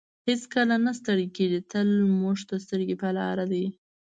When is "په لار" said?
3.01-3.37